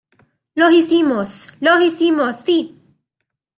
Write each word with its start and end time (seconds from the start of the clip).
¡Lo 0.55 0.71
hicimos!¡ 0.71 1.53
lo 1.59 1.79
hicimos!¡ 1.79 2.37
sí! 2.43 2.75